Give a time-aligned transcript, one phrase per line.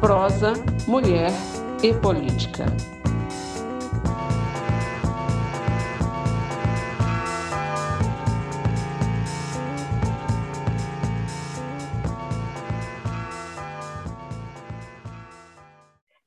[0.00, 0.52] prosa,
[0.86, 1.30] mulher
[1.82, 2.66] e política.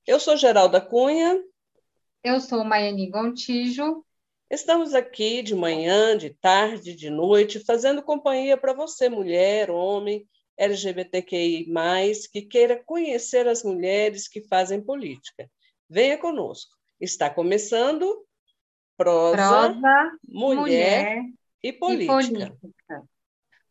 [0.05, 1.41] Eu sou Geralda Cunha.
[2.21, 4.03] Eu sou Maiane Gontijo.
[4.49, 10.27] Estamos aqui de manhã, de tarde, de noite, fazendo companhia para você, mulher, homem,
[10.61, 11.65] LGBTQI,
[12.31, 15.49] que queira conhecer as mulheres que fazem política.
[15.89, 16.71] Venha conosco.
[16.99, 18.23] Está começando
[18.95, 21.25] Prosa, Prosa mulher, mulher,
[21.63, 22.13] e, política.
[22.13, 23.03] e Política.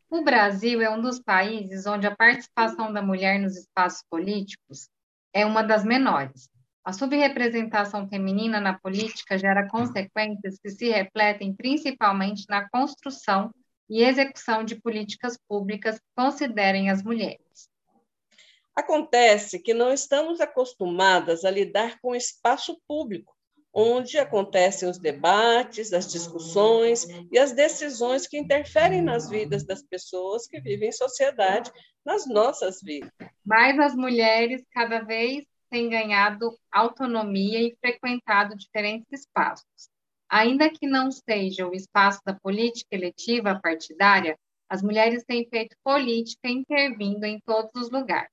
[0.09, 4.89] O Brasil é um dos países onde a participação da mulher nos espaços políticos
[5.33, 6.49] é uma das menores.
[6.83, 13.53] A subrepresentação feminina na política gera consequências que se refletem principalmente na construção
[13.91, 17.69] e execução de políticas públicas que considerem as mulheres.
[18.73, 23.35] Acontece que não estamos acostumadas a lidar com o espaço público,
[23.73, 30.47] onde acontecem os debates, as discussões e as decisões que interferem nas vidas das pessoas
[30.47, 31.69] que vivem em sociedade,
[32.05, 33.11] nas nossas vidas.
[33.45, 39.90] Mas as mulheres cada vez têm ganhado autonomia e frequentado diferentes espaços.
[40.31, 46.47] Ainda que não seja o espaço da política eletiva partidária, as mulheres têm feito política
[46.47, 48.31] intervindo em todos os lugares.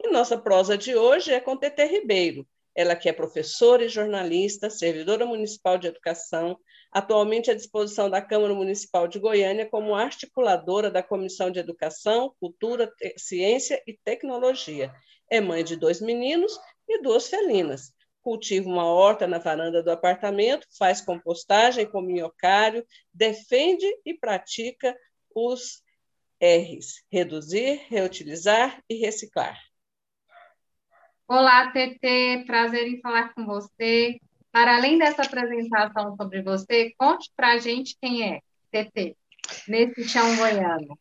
[0.00, 2.46] E nossa prosa de hoje é com Tetê Ribeiro,
[2.78, 6.56] ela que é professora e jornalista, servidora municipal de educação,
[6.92, 12.88] atualmente à disposição da Câmara Municipal de Goiânia como articuladora da Comissão de Educação, Cultura,
[13.16, 14.94] Ciência e Tecnologia.
[15.28, 16.56] É mãe de dois meninos
[16.88, 17.92] e duas felinas.
[18.22, 24.96] Cultiva uma horta na varanda do apartamento, faz compostagem com minhocário, defende e pratica
[25.34, 25.82] os
[26.40, 29.67] R's: reduzir, reutilizar e reciclar.
[31.30, 34.18] Olá, TT, prazer em falar com você.
[34.50, 38.40] Para além dessa apresentação sobre você, conte para a gente quem é
[38.72, 39.14] TT,
[39.68, 40.98] nesse chão goiano.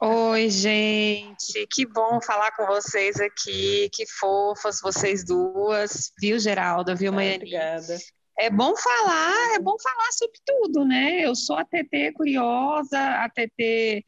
[0.00, 7.12] Oi, gente, que bom falar com vocês aqui, que fofas vocês duas, viu, Geralda, viu,
[7.12, 7.38] Maiane?
[7.38, 7.98] Obrigada.
[8.38, 11.22] É bom falar, é bom falar sobre tudo, né?
[11.22, 14.04] Eu sou a TT curiosa, a TT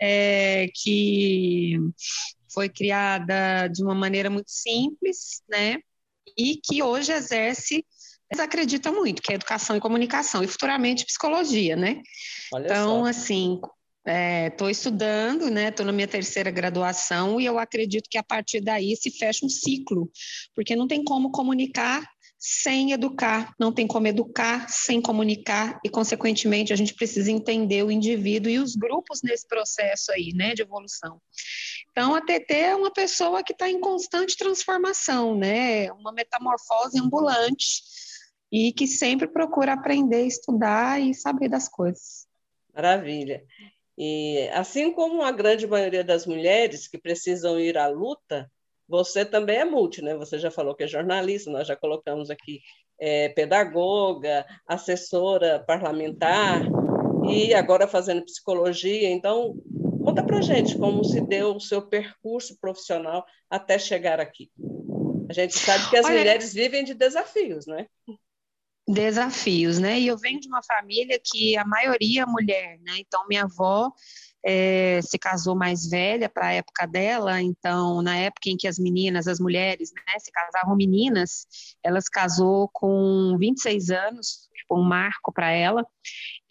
[0.00, 1.78] é, que
[2.54, 5.78] foi criada de uma maneira muito simples, né?
[6.38, 7.84] E que hoje exerce,
[8.30, 12.00] eles acreditam muito, que é educação e comunicação, e futuramente psicologia, né?
[12.52, 13.10] Olha então, só.
[13.10, 13.60] assim,
[14.46, 15.68] estou é, estudando, né?
[15.68, 19.48] Estou na minha terceira graduação e eu acredito que a partir daí se fecha um
[19.48, 20.10] ciclo,
[20.54, 22.06] porque não tem como comunicar
[22.46, 27.90] sem educar, não tem como educar sem comunicar e, consequentemente, a gente precisa entender o
[27.90, 31.18] indivíduo e os grupos nesse processo aí, né, de evolução.
[31.96, 37.84] Então, a TT é uma pessoa que está em constante transformação, né, uma metamorfose ambulante
[38.50, 42.26] e que sempre procura aprender, estudar e saber das coisas.
[42.74, 43.44] Maravilha.
[43.96, 48.50] E assim como a grande maioria das mulheres que precisam ir à luta,
[48.88, 50.16] você também é multi, né?
[50.16, 52.60] Você já falou que é jornalista, nós já colocamos aqui
[52.98, 56.62] é, pedagoga, assessora parlamentar
[57.28, 59.08] e agora fazendo psicologia.
[59.10, 59.54] Então,
[60.04, 64.50] conta para gente como se deu o seu percurso profissional até chegar aqui.
[65.28, 67.86] A gente sabe que as Olha, mulheres vivem de desafios, né?
[68.86, 69.98] Desafios, né?
[69.98, 72.98] E eu venho de uma família que a maioria é mulher, né?
[72.98, 73.90] Então, minha avó
[74.44, 78.78] é, se casou mais velha para a época dela, então, na época em que as
[78.78, 81.46] meninas, as mulheres, né, se casavam meninas,
[81.82, 85.86] ela se casou com 26 anos, um marco para ela,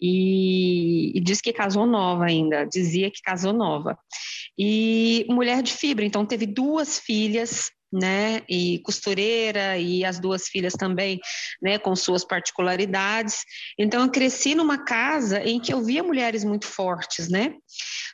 [0.00, 3.98] e, e diz que casou nova ainda, dizia que casou nova.
[4.58, 10.72] E mulher de fibra, então teve duas filhas né, e costureira, e as duas filhas
[10.72, 11.20] também,
[11.62, 13.36] né, com suas particularidades.
[13.78, 17.54] Então, eu cresci numa casa em que eu via mulheres muito fortes, né?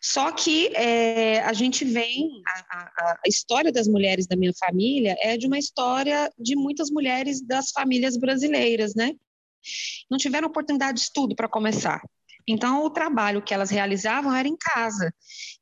[0.03, 5.17] Só que é, a gente vem, a, a, a história das mulheres da minha família
[5.19, 9.15] é de uma história de muitas mulheres das famílias brasileiras, né?
[10.11, 12.01] Não tiveram oportunidade de estudo para começar.
[12.49, 15.15] Então, o trabalho que elas realizavam era em casa.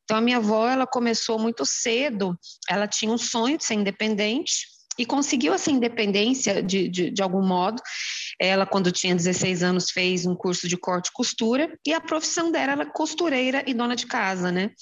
[0.05, 4.67] Então, a minha avó, ela começou muito cedo, ela tinha um sonho de ser independente,
[4.99, 7.81] e conseguiu essa independência de, de, de, algum modo.
[8.41, 12.51] Ela, quando tinha 16 anos, fez um curso de corte e costura, e a profissão
[12.51, 14.73] dela era costureira e dona de casa, né?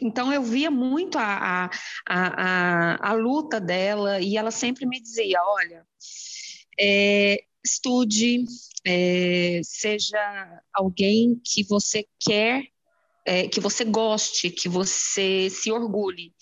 [0.00, 1.70] Então, eu via muito a, a,
[2.06, 5.84] a, a, luta dela, e ela sempre me dizia: olha,
[6.78, 8.44] é, estude,
[8.86, 12.64] é, seja alguém que você quer
[13.26, 16.32] é, que você goste, que você se orgulhe.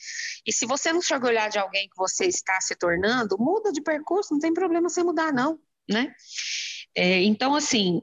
[0.47, 3.81] E se você não se orgulhar de alguém que você está se tornando, muda de
[3.81, 6.15] percurso, não tem problema você mudar, não, né?
[6.94, 8.03] É, então, assim,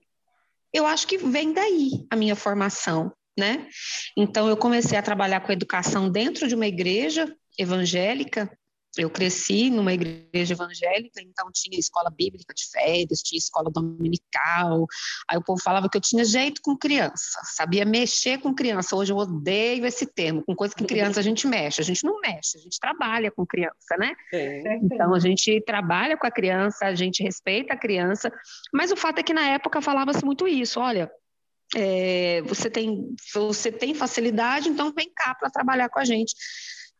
[0.73, 3.67] eu acho que vem daí a minha formação, né?
[4.17, 8.51] Então, eu comecei a trabalhar com educação dentro de uma igreja evangélica,
[8.97, 14.85] eu cresci numa igreja evangélica, então tinha escola bíblica de férias, tinha escola dominical.
[15.29, 18.95] Aí o povo falava que eu tinha jeito com criança, sabia mexer com criança.
[18.95, 21.81] Hoje eu odeio esse termo, com coisa que criança a gente mexe.
[21.81, 24.13] A gente não mexe, a gente trabalha com criança, né?
[24.33, 24.77] É.
[24.83, 28.31] Então a gente trabalha com a criança, a gente respeita a criança,
[28.73, 31.09] mas o fato é que na época falava-se muito isso: olha,
[31.75, 36.35] é, você, tem, você tem facilidade, então vem cá para trabalhar com a gente.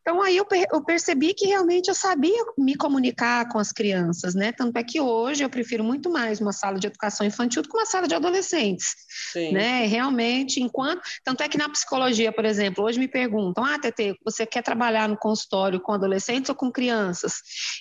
[0.02, 4.50] Então aí eu, eu, percebi que realmente eu sabia me comunicar com as crianças, né?
[4.50, 7.76] Tanto é que hoje eu prefiro muito mais uma sala de educação infantil do que
[7.76, 8.88] uma sala de adolescentes,
[9.32, 9.52] Sim.
[9.52, 9.86] né?
[9.86, 14.44] Realmente, enquanto tanto é que na psicologia, por exemplo, hoje me perguntam: "Ah, Tete, você
[14.44, 17.34] quer trabalhar no consultório com adolescentes ou com crianças?"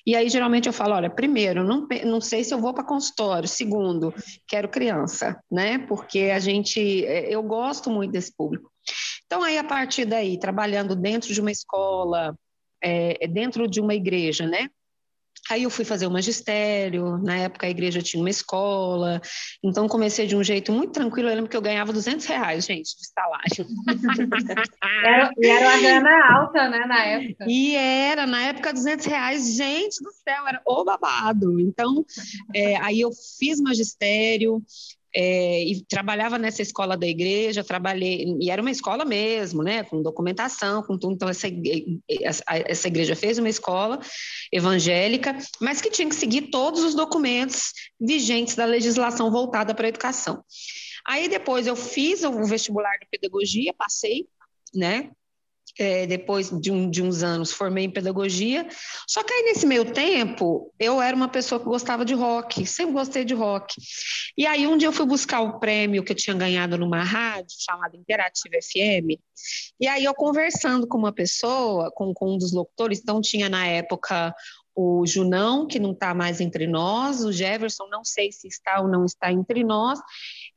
[0.05, 3.49] E aí geralmente eu falo: "Olha, primeiro, não não sei se eu vou para consultório.
[3.49, 4.13] Segundo,
[4.47, 5.79] quero criança, né?
[5.79, 8.70] Porque a gente é, eu gosto muito desse público.
[9.25, 12.35] Então, aí, a partir daí, trabalhando dentro de uma escola,
[12.81, 14.69] é, dentro de uma igreja, né?
[15.49, 19.19] Aí eu fui fazer o magistério, na época a igreja tinha uma escola,
[19.63, 22.95] então comecei de um jeito muito tranquilo, eu lembro que eu ganhava 200 reais, gente,
[22.95, 23.67] de salário.
[25.03, 27.45] era, e era uma grana alta, né, na época.
[27.47, 31.59] E era, na época, 200 reais, gente do céu, era o babado.
[31.59, 32.05] Então,
[32.53, 34.61] é, aí eu fiz magistério,
[35.13, 40.01] é, e trabalhava nessa escola da igreja, trabalhei, e era uma escola mesmo, né, com
[40.01, 41.47] documentação, com tudo, então essa,
[42.47, 43.99] essa igreja fez uma escola
[44.51, 49.89] evangélica, mas que tinha que seguir todos os documentos vigentes da legislação voltada para a
[49.89, 50.43] educação.
[51.05, 54.27] Aí depois eu fiz o vestibular de pedagogia, passei,
[54.73, 55.11] né,
[55.79, 58.67] é, depois de, um, de, uns anos, formei em pedagogia.
[59.07, 62.93] Só que aí, nesse meio tempo, eu era uma pessoa que gostava de rock, sempre
[62.93, 63.75] gostei de rock.
[64.37, 67.55] E aí, um dia eu fui buscar o prêmio que eu tinha ganhado numa rádio
[67.59, 69.19] chamada Interativa FM.
[69.79, 73.65] E aí, eu conversando com uma pessoa, com, com um dos locutores, então tinha na
[73.65, 74.33] época
[74.75, 78.87] o Junão, que não está mais entre nós, o Jefferson, não sei se está ou
[78.87, 79.99] não está entre nós.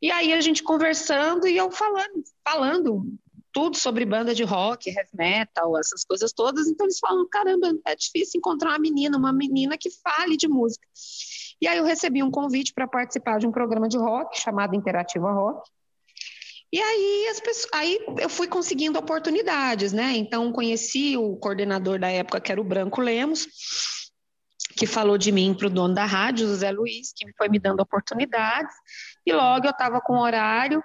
[0.01, 3.19] E aí a gente conversando e eu falando, falando
[3.55, 6.67] tudo sobre banda de rock, heavy metal, essas coisas todas.
[6.67, 10.87] Então eles falam: caramba, é difícil encontrar uma menina, uma menina que fale de música.
[11.63, 15.33] E aí eu recebi um convite para participar de um programa de rock chamado Interativa
[15.33, 15.71] Rock.
[16.73, 20.17] E aí, as pessoas, aí eu fui conseguindo oportunidades, né?
[20.17, 23.47] Então conheci o coordenador da época, que era o Branco Lemos,
[24.77, 27.79] que falou de mim para o dono da rádio, José Luiz, que foi me dando
[27.79, 28.75] oportunidades.
[29.25, 30.83] E logo eu estava com horário,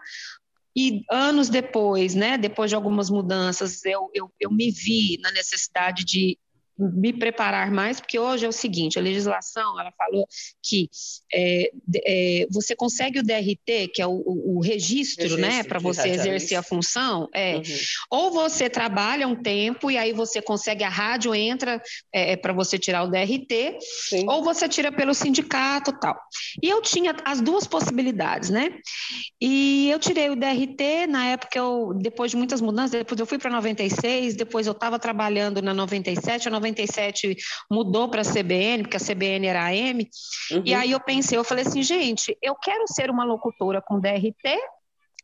[0.75, 6.05] e anos depois, né, depois de algumas mudanças, eu, eu, eu me vi na necessidade
[6.05, 6.38] de
[6.79, 10.25] me preparar mais, porque hoje é o seguinte, a legislação, ela falou
[10.63, 10.89] que
[11.33, 11.71] é,
[12.05, 16.57] é, você consegue o DRT, que é o, o registro, registro, né, para você exercer
[16.57, 17.63] a função, é, uhum.
[18.09, 21.81] ou você trabalha um tempo e aí você consegue, a rádio entra
[22.13, 24.29] é, é para você tirar o DRT, Sim.
[24.29, 26.17] ou você tira pelo sindicato tal.
[26.63, 28.71] E eu tinha as duas possibilidades, né,
[29.39, 33.37] e eu tirei o DRT, na época eu, depois de muitas mudanças, depois eu fui
[33.37, 37.37] para 96, depois eu estava trabalhando na 97, a 97 97
[37.69, 40.07] mudou para a CBN, porque a CBN era AM,
[40.51, 40.63] uhum.
[40.65, 44.57] e aí eu pensei, eu falei assim, gente, eu quero ser uma locutora com DRT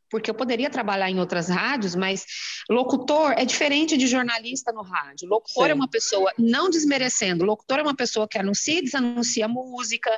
[0.09, 2.25] porque eu poderia trabalhar em outras rádios, mas
[2.69, 5.27] locutor é diferente de jornalista no rádio.
[5.27, 5.71] Locutor é Sim.
[5.71, 10.09] é uma pessoa, não desmerecendo, locutor é uma pessoa que anuncia e desanuncia música,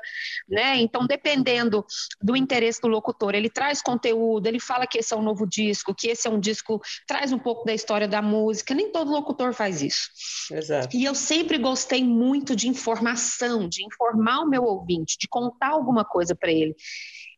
[0.47, 0.77] né?
[0.77, 1.85] Então, dependendo
[2.21, 5.93] do interesse do locutor, ele traz conteúdo, ele fala que esse é um novo disco,
[5.93, 8.73] que esse é um disco, traz um pouco da história da música.
[8.73, 10.09] Nem todo locutor faz isso.
[10.51, 10.95] Exato.
[10.95, 16.03] E eu sempre gostei muito de informação, de informar o meu ouvinte, de contar alguma
[16.05, 16.75] coisa para ele.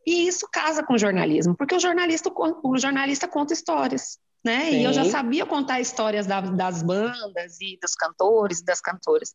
[0.06, 2.32] E isso casa com o jornalismo, porque o jornalista,
[2.64, 4.18] o jornalista conta histórias.
[4.44, 4.72] Né?
[4.72, 9.34] E eu já sabia contar histórias da, das bandas e dos cantores e das cantoras.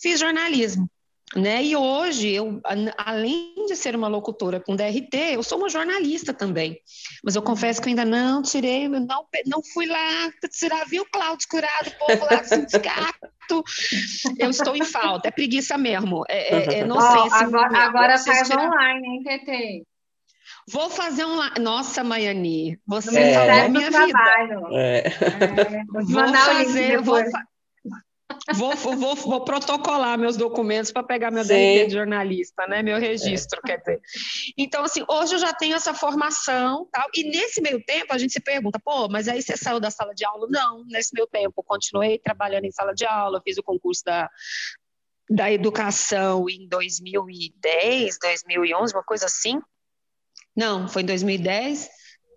[0.00, 0.88] Fiz jornalismo.
[1.34, 1.64] Né?
[1.64, 2.60] E hoje, eu,
[2.96, 6.78] além de ser uma locutora com DRT, eu sou uma jornalista também.
[7.24, 11.48] Mas eu confesso que eu ainda não tirei, não, não fui lá tirar, viu, Cláudio
[11.48, 13.64] Curado, o povo lá do sindicato.
[14.38, 16.24] Eu estou em falta, é preguiça mesmo.
[16.28, 18.68] É, é, é não oh, sei se agora, agora faz tirar...
[18.68, 19.93] online, hein, TT?
[20.68, 21.38] Vou fazer um.
[21.60, 23.34] Nossa, Maiani, você é.
[23.34, 24.18] salvou minha vida.
[24.72, 25.06] É.
[25.06, 25.84] É.
[25.92, 27.22] Vou, vou fazer, vou,
[28.54, 32.82] vou, vou, vou, protocolar meus documentos para pegar meu DRT de jornalista, né?
[32.82, 33.66] Meu registro, é.
[33.66, 34.00] quer dizer.
[34.56, 38.32] Então, assim, hoje eu já tenho essa formação, tal, e nesse meio tempo a gente
[38.32, 40.46] se pergunta, pô, mas aí você saiu da sala de aula?
[40.50, 44.30] Não, nesse meio tempo continuei trabalhando em sala de aula, fiz o concurso da,
[45.28, 49.60] da educação em 2010, 2011, uma coisa assim.
[50.56, 51.88] Não, foi em 2010.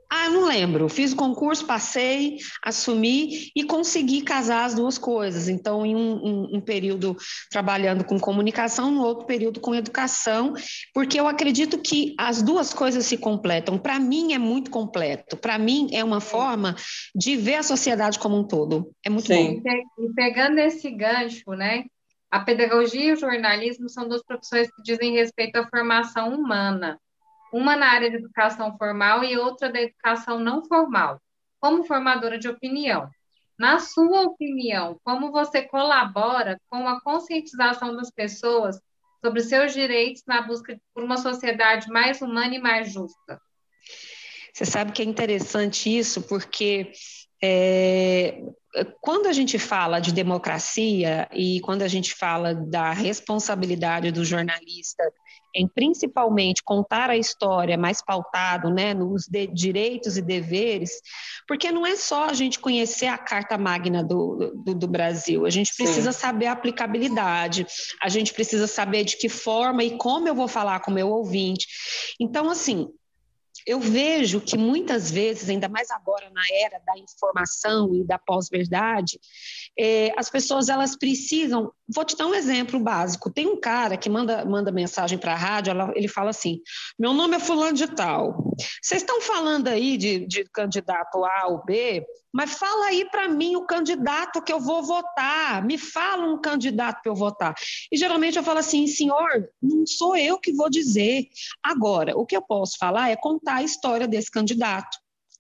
[0.09, 0.88] Ah, não lembro.
[0.88, 5.50] Fiz o concurso, passei, assumi e consegui casar as duas coisas.
[5.50, 7.15] Então, em um, um, um, período
[7.51, 10.53] trabalhando com comunicação, no outro período com educação,
[10.93, 13.77] porque eu acredito que as duas coisas se completam.
[13.77, 15.36] Para mim é muito completo.
[15.36, 16.74] Para mim é uma forma
[17.13, 18.89] de ver a sociedade como um todo.
[19.05, 19.62] É muito Sim.
[19.62, 20.05] bom.
[20.05, 21.83] E pegando esse gancho, né?
[22.31, 26.97] A pedagogia e o jornalismo são duas profissões que dizem respeito à formação humana
[27.51, 31.21] uma na área de educação formal e outra da educação não formal,
[31.59, 33.09] como formadora de opinião.
[33.57, 38.79] Na sua opinião, como você colabora com a conscientização das pessoas
[39.23, 43.41] sobre seus direitos na busca por uma sociedade mais humana e mais justa?
[44.53, 46.91] Você sabe que é interessante isso, porque
[47.43, 48.41] é,
[49.01, 55.03] quando a gente fala de democracia e quando a gente fala da responsabilidade do jornalista
[55.55, 60.91] em principalmente contar a história mais pautado né, nos de, direitos e deveres,
[61.47, 65.50] porque não é só a gente conhecer a Carta Magna do, do, do Brasil, a
[65.50, 66.19] gente precisa Sim.
[66.19, 67.65] saber a aplicabilidade,
[68.01, 71.09] a gente precisa saber de que forma e como eu vou falar com o meu
[71.09, 71.65] ouvinte.
[72.19, 72.88] Então, assim,
[73.67, 79.19] eu vejo que muitas vezes, ainda mais agora na era da informação e da pós-verdade,
[79.77, 81.69] é, as pessoas elas precisam.
[81.93, 83.29] Vou te dar um exemplo básico.
[83.29, 86.62] Tem um cara que manda, manda mensagem para a rádio, ela, ele fala assim:
[86.97, 88.53] Meu nome é Fulano de Tal.
[88.81, 93.55] Vocês estão falando aí de, de candidato A ou B, mas fala aí para mim
[93.55, 95.65] o candidato que eu vou votar.
[95.65, 97.53] Me fala um candidato para eu votar.
[97.91, 101.27] E geralmente eu falo assim, senhor, não sou eu que vou dizer.
[101.63, 104.97] Agora, o que eu posso falar é contar a história desse candidato.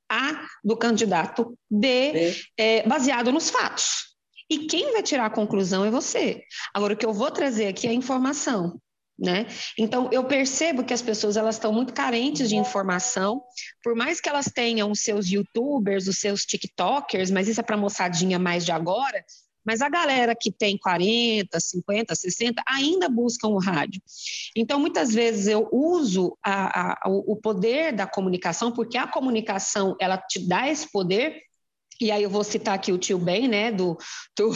[0.09, 4.15] A do candidato B, é, baseado nos fatos.
[4.49, 6.43] E quem vai tirar a conclusão é você.
[6.73, 8.79] Agora, o que eu vou trazer aqui é a informação.
[9.19, 9.47] Né?
[9.79, 13.41] Então eu percebo que as pessoas elas estão muito carentes de informação,
[13.83, 17.75] por mais que elas tenham os seus YouTubers, os seus TikTokers, mas isso é para
[17.75, 19.25] moçadinha mais de agora.
[19.67, 24.01] Mas a galera que tem 40, 50, 60 ainda buscam o rádio.
[24.55, 30.17] Então, muitas vezes eu uso a, a, o poder da comunicação, porque a comunicação ela
[30.17, 31.46] te dá esse poder
[31.99, 33.97] e aí eu vou citar aqui o tio Ben, né, do,
[34.37, 34.51] do,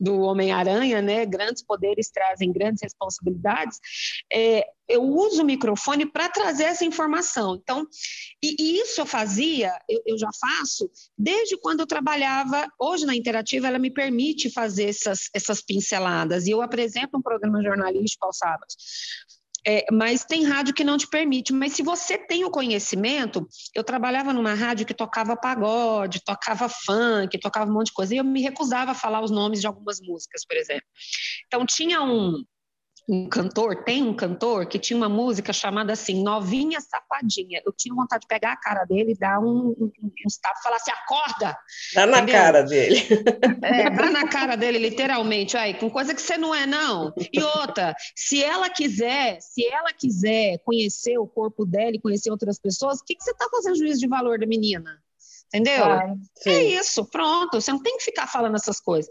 [0.00, 3.78] do Homem-Aranha, né, grandes poderes trazem grandes responsabilidades,
[4.32, 7.54] é, eu uso o microfone para trazer essa informação.
[7.54, 7.86] Então,
[8.42, 13.16] e, e isso eu fazia, eu, eu, já faço, desde quando eu trabalhava, hoje na
[13.16, 18.36] Interativa, ela me permite fazer essas, essas pinceladas, e eu apresento um programa jornalístico aos
[18.36, 18.76] sábados.
[19.66, 21.52] É, mas tem rádio que não te permite.
[21.52, 27.38] Mas se você tem o conhecimento, eu trabalhava numa rádio que tocava pagode, tocava funk,
[27.38, 30.00] tocava um monte de coisa, e eu me recusava a falar os nomes de algumas
[30.00, 30.86] músicas, por exemplo.
[31.46, 32.42] Então tinha um,
[33.08, 37.60] um cantor, tem um cantor que tinha uma música chamada assim, Novinha Safadinha.
[37.64, 40.62] Eu tinha vontade de pegar a cara dele e dar um, um, um tapa e
[40.62, 41.58] falar assim, acorda!
[41.94, 42.34] Dá na entendeu?
[42.34, 43.02] cara dele.
[43.62, 47.12] É, dá na cara dele, literalmente, aí, com coisa que você não é, não.
[47.32, 52.58] E outra, se ela quiser, se ela quiser conhecer o corpo dela e conhecer outras
[52.58, 55.01] pessoas, o que, que você está fazendo juízo de valor da menina?
[55.54, 55.84] Entendeu?
[55.84, 56.14] Ah,
[56.46, 57.60] é isso, pronto.
[57.60, 59.10] Você não tem que ficar falando essas coisas.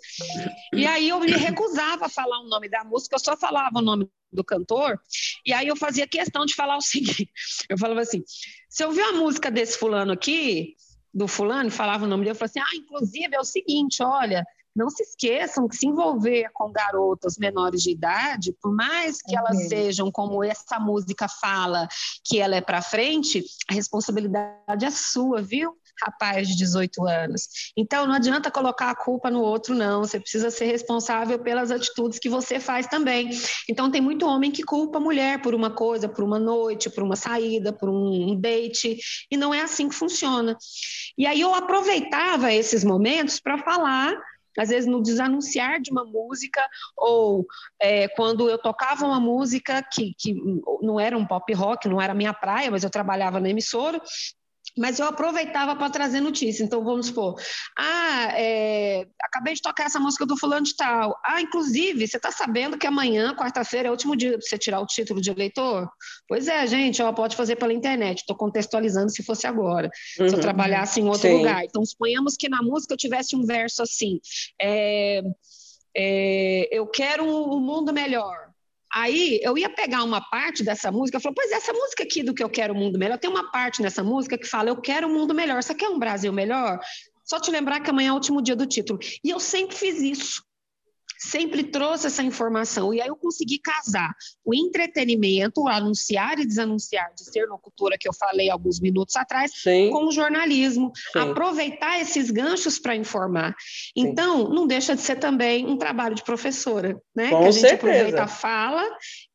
[0.74, 3.82] E aí eu me recusava a falar o nome da música, eu só falava o
[3.82, 5.00] nome do cantor,
[5.46, 7.30] e aí eu fazia questão de falar o seguinte:
[7.70, 8.24] eu falava assim,
[8.70, 10.76] se eu vi a música desse fulano aqui,
[11.14, 14.44] do fulano, falava o nome dele, eu falava assim: ah, inclusive é o seguinte, olha,
[14.76, 19.68] não se esqueçam que se envolver com garotas menores de idade, por mais que elas
[19.68, 21.88] sejam como essa música fala,
[22.24, 25.76] que ela é para frente, a responsabilidade é sua, viu?
[26.04, 27.48] Rapaz de 18 anos.
[27.76, 30.02] Então, não adianta colocar a culpa no outro, não.
[30.02, 33.30] Você precisa ser responsável pelas atitudes que você faz também.
[33.70, 37.04] Então, tem muito homem que culpa a mulher por uma coisa, por uma noite, por
[37.04, 38.98] uma saída, por um date,
[39.30, 40.58] e não é assim que funciona.
[41.18, 44.16] E aí eu aproveitava esses momentos para falar
[44.58, 46.62] às vezes no desanunciar de uma música,
[46.98, 47.46] ou
[47.82, 50.34] é, quando eu tocava uma música que, que
[50.82, 54.02] não era um pop rock, não era minha praia, mas eu trabalhava na emissora,
[54.78, 56.64] mas eu aproveitava para trazer notícia.
[56.64, 57.36] Então, vamos supor,
[57.78, 61.18] ah, é, acabei de tocar essa música do fulano de tal.
[61.26, 64.80] Ah, inclusive, você está sabendo que amanhã, quarta-feira, é o último dia para você tirar
[64.80, 65.90] o título de eleitor?
[66.28, 68.20] Pois é, gente, ela pode fazer pela internet.
[68.20, 69.88] Estou contextualizando se fosse agora,
[70.20, 70.30] uhum.
[70.30, 70.42] se eu uhum.
[70.42, 71.38] trabalhasse em outro Sim.
[71.38, 71.64] lugar.
[71.64, 74.20] Então, suponhamos que na música eu tivesse um verso assim,
[74.62, 75.22] é,
[75.96, 78.51] é, eu quero um mundo melhor.
[78.94, 82.24] Aí eu ia pegar uma parte dessa música e falar, pois é, essa música aqui
[82.24, 84.82] do que eu quero o mundo melhor, tem uma parte nessa música que fala, eu
[84.82, 85.62] quero um mundo melhor.
[85.64, 86.80] Você quer um Brasil melhor?
[87.24, 89.00] Só te lembrar que amanhã é o último dia do título.
[89.24, 90.44] E eu sempre fiz isso
[91.22, 92.94] sempre trouxe essa informação.
[92.94, 94.14] E aí eu consegui casar
[94.44, 99.52] o entretenimento, o anunciar e desanunciar de ser locutora, que eu falei alguns minutos atrás,
[99.54, 99.92] Sim.
[99.92, 100.92] com o jornalismo.
[101.14, 101.20] Sim.
[101.20, 103.56] Aproveitar esses ganchos para informar.
[103.96, 104.54] Então, Sim.
[104.54, 107.30] não deixa de ser também um trabalho de professora, né?
[107.30, 107.92] Com que a gente certeza.
[107.92, 108.84] aproveita a fala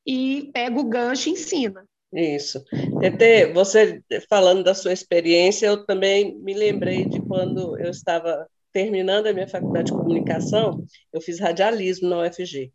[0.05, 1.85] e pega o gancho e ensina.
[2.12, 2.64] Isso.
[3.00, 9.26] Tete, você falando da sua experiência, eu também me lembrei de quando eu estava terminando
[9.26, 12.71] a minha faculdade de comunicação, eu fiz radialismo na UFG.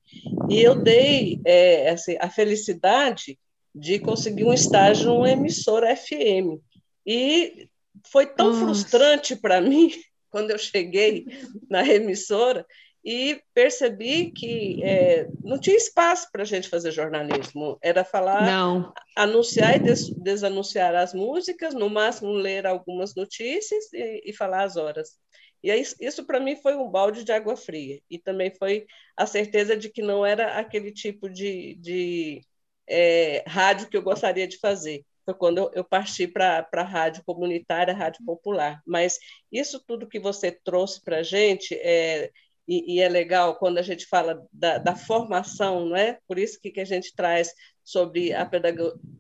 [0.49, 3.37] E eu dei é, assim, a felicidade
[3.73, 6.57] de conseguir um estágio numa emissora FM.
[7.05, 7.69] E
[8.07, 8.61] foi tão Nossa.
[8.65, 9.91] frustrante para mim
[10.31, 11.27] quando eu cheguei
[11.69, 12.65] na emissora
[13.05, 17.77] e percebi que é, não tinha espaço para a gente fazer jornalismo.
[17.79, 18.91] Era falar, não.
[19.15, 24.77] anunciar e des desanunciar as músicas, no máximo ler algumas notícias e, e falar as
[24.77, 25.21] horas.
[25.63, 28.01] E isso, isso para mim foi um balde de água fria.
[28.09, 32.41] E também foi a certeza de que não era aquele tipo de, de
[32.87, 35.05] é, rádio que eu gostaria de fazer.
[35.25, 38.81] Foi quando eu, parti para a rádio comunitária, rádio popular.
[38.85, 39.19] Mas
[39.51, 42.31] isso tudo que você trouxe para a gente, é,
[42.67, 46.19] e, e, é legal quando a gente fala da, da formação, não é?
[46.27, 48.45] Por isso que, que a gente traz sobre a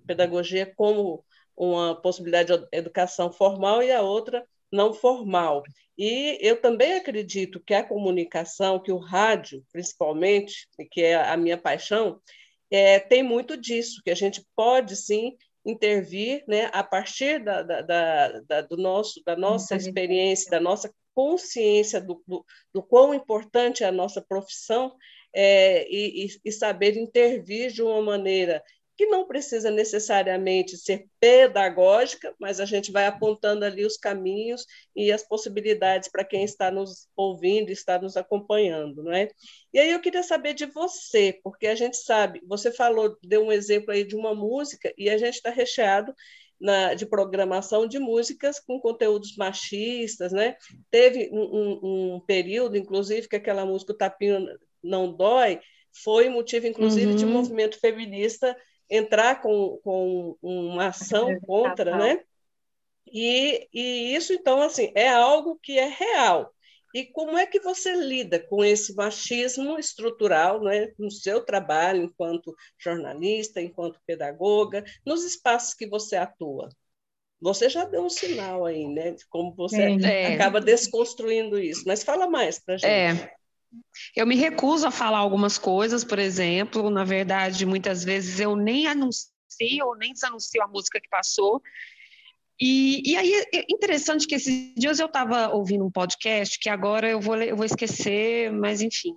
[0.05, 1.23] pedagogia como
[1.55, 5.63] uma possibilidade de educação formal e a outra não formal.
[5.97, 11.57] E eu também acredito que a comunicação, que o rádio, principalmente, que é a minha
[11.57, 12.19] paixão,
[12.71, 18.39] é, tem muito disso, que a gente pode sim intervir né, a partir da, da,
[18.39, 23.87] da, do nosso, da nossa experiência, da nossa consciência do, do, do quão importante é
[23.87, 24.95] a nossa profissão
[25.33, 28.63] é, e, e, saber intervir de uma maneira
[28.97, 35.11] que não precisa necessariamente ser pedagógica, mas a gente vai apontando ali os caminhos e
[35.11, 39.29] as possibilidades para quem está nos ouvindo, está nos acompanhando, não é?
[39.73, 43.51] E aí eu queria saber de você, porque a gente sabe, você falou, deu um
[43.51, 46.13] exemplo aí de uma música e a gente está recheado
[46.59, 50.55] na, de programação de músicas com conteúdos machistas, né?
[50.91, 54.47] Teve um, um, um período, inclusive, que aquela música o Tapinho
[54.83, 55.59] Não Dói
[56.03, 57.15] foi motivo, inclusive, uhum.
[57.15, 58.55] de movimento feminista
[58.91, 62.21] entrar com, com uma ação contra, né?
[63.07, 66.53] E, e isso, então, assim, é algo que é real.
[66.93, 72.53] E como é que você lida com esse machismo estrutural né, no seu trabalho enquanto
[72.77, 76.67] jornalista, enquanto pedagoga, nos espaços que você atua?
[77.41, 79.11] Você já deu um sinal aí, né?
[79.11, 80.35] De como você é.
[80.35, 81.83] acaba desconstruindo isso.
[81.87, 83.23] Mas fala mais para gente.
[83.23, 83.33] É.
[84.15, 88.87] Eu me recuso a falar algumas coisas, por exemplo, na verdade, muitas vezes eu nem
[88.87, 89.29] anuncio
[89.83, 91.61] ou nem desanuncio a música que passou.
[92.59, 97.09] E, e aí é interessante que esses dias eu estava ouvindo um podcast que agora
[97.09, 99.15] eu vou, eu vou esquecer, mas enfim.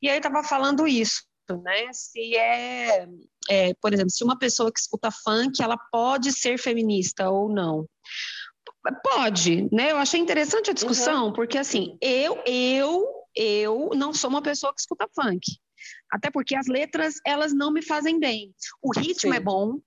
[0.00, 1.22] E aí estava falando isso,
[1.62, 1.92] né?
[1.92, 3.06] Se é,
[3.50, 7.86] é, por exemplo, se uma pessoa que escuta funk, ela pode ser feminista ou não.
[9.02, 9.90] Pode, né?
[9.90, 11.32] Eu achei interessante a discussão, uhum.
[11.32, 13.04] porque assim, eu, eu
[13.36, 15.40] eu não sou uma pessoa que escuta funk.
[16.10, 18.54] Até porque as letras, elas não me fazem bem.
[18.82, 19.40] O ritmo é Sim.
[19.40, 19.78] é bom,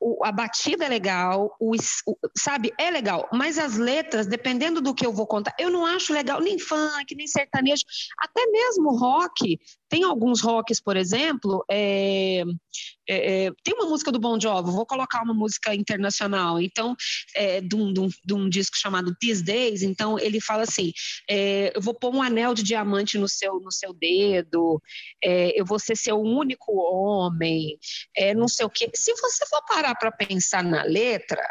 [0.00, 4.94] o, a batida é legal, o, o, sabe, é legal, mas as letras, dependendo do
[4.94, 7.82] que eu vou contar, eu não acho legal nem funk, nem sertanejo,
[8.18, 9.58] até mesmo rock.
[9.88, 12.42] Tem alguns rocks, por exemplo, é,
[13.08, 16.94] é, é, tem uma música do Bon Jovi, vou colocar uma música internacional, então,
[17.34, 20.92] é, de, um, de, um, de, um, disco chamado These Days, então ele fala assim,
[21.28, 24.80] é, eu vou pôr um anel de diamante no seu, no seu dedo,
[25.24, 27.78] é, eu vou ser seu único homem,
[28.36, 28.90] não sei o quê.
[28.94, 31.42] Se você for parar para pensar na letra,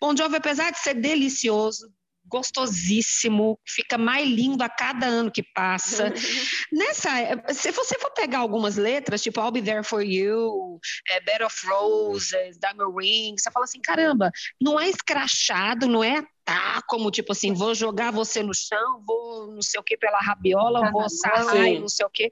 [0.00, 1.92] Bon Jovi, apesar de ser delicioso,
[2.30, 6.12] gostosíssimo, fica mais lindo a cada ano que passa.
[6.72, 7.10] Nessa,
[7.52, 11.66] se você for pegar algumas letras, tipo I'll Be There For You, é, Bed of
[11.66, 17.32] Roses, Diamond Ring, você fala assim, caramba, não é escrachado, não é tá como tipo
[17.32, 21.68] assim, vou jogar você no chão, vou não sei o que pela rabiola, vou sarrar
[21.68, 22.30] e não sei o que.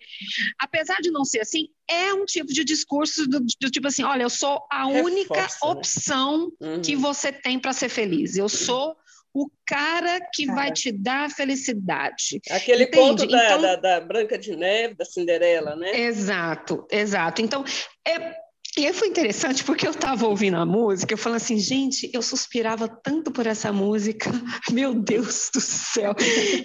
[0.59, 4.23] Apesar de não ser assim, é um tipo de discurso do, do tipo assim, olha,
[4.23, 5.49] eu sou a Reforça, única né?
[5.63, 6.69] opção né?
[6.69, 6.83] uhum.
[6.83, 8.37] que você tem para ser feliz.
[8.37, 8.97] Eu sou
[9.43, 10.57] o cara que cara.
[10.57, 12.41] vai te dar felicidade.
[12.51, 12.97] Aquele Entende?
[12.97, 15.99] conto da, então, da, da, Branca de Neve, da Cinderela, né?
[15.99, 17.43] Exato, exato.
[17.43, 17.65] Então,
[18.07, 18.35] é,
[18.77, 22.87] e foi interessante porque eu estava ouvindo a música, eu falando assim, gente, eu suspirava
[22.87, 24.31] tanto por essa música,
[24.71, 26.15] meu Deus do céu.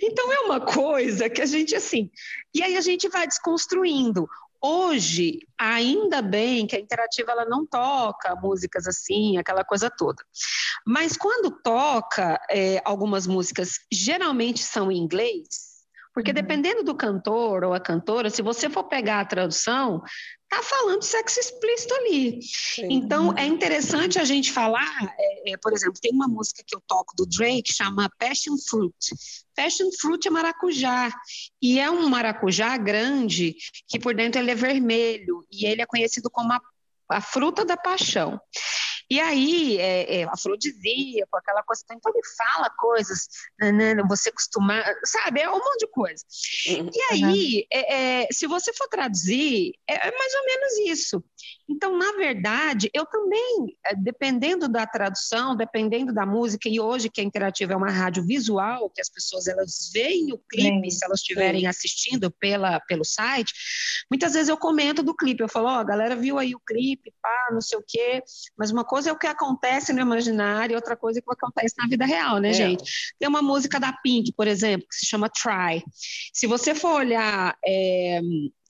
[0.01, 2.09] Então é uma coisa que a gente assim,
[2.53, 4.27] e aí a gente vai desconstruindo.
[4.65, 10.23] Hoje, ainda bem que a interativa ela não toca músicas assim, aquela coisa toda.
[10.87, 15.72] Mas quando toca é, algumas músicas, geralmente são em inglês,
[16.13, 16.35] porque uhum.
[16.35, 20.01] dependendo do cantor ou a cantora, se você for pegar a tradução,
[20.47, 22.39] tá falando sexo explícito ali.
[22.41, 22.87] Sim.
[22.91, 26.81] Então, é interessante a gente falar, é, é, por exemplo, tem uma música que eu
[26.87, 28.93] toco do Drake, chama Passion Fruit.
[29.55, 31.11] Passion Fruit é maracujá,
[31.61, 33.55] e é um maracujá grande,
[33.87, 36.61] que por dentro ele é vermelho, e ele é conhecido como a,
[37.09, 38.39] a fruta da paixão.
[39.09, 41.83] E aí, é, é, afrodisíaco, aquela coisa.
[41.91, 43.27] Então, ele fala coisas,
[43.59, 45.41] né, né você costuma, sabe?
[45.41, 46.23] É um monte de coisa.
[46.67, 46.89] Uhum.
[46.93, 51.23] E aí, é, é, se você for traduzir, é, é mais ou menos isso.
[51.69, 57.21] Então, na verdade, eu também, é, dependendo da tradução, dependendo da música, e hoje que
[57.21, 61.05] a Interativa é uma rádio visual, que as pessoas elas veem o clipe, sim, se
[61.05, 63.53] elas estiverem assistindo pela, pelo site,
[64.09, 66.59] muitas vezes eu comento do clipe, eu falo, ó, oh, a galera viu aí o
[66.59, 68.23] clipe, pá, não sei o quê,
[68.57, 71.73] mas uma coisa é o que acontece no imaginário, outra coisa é o que acontece
[71.79, 72.53] na vida real, né, é.
[72.53, 72.83] gente?
[73.17, 75.83] Tem uma música da Pink, por exemplo, que se chama Try.
[76.31, 77.57] Se você for olhar...
[77.65, 78.21] É,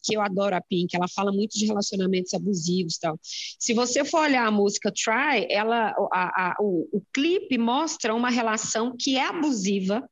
[0.05, 3.17] que eu adoro a Pink, ela fala muito de relacionamentos abusivos tal.
[3.23, 8.29] Se você for olhar a música Try, ela, a, a, o, o clipe mostra uma
[8.29, 10.03] relação que é abusiva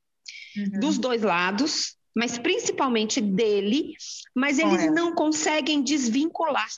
[0.55, 0.79] uhum.
[0.79, 3.91] dos dois lados, mas principalmente dele,
[4.33, 6.69] mas eles não conseguem desvincular.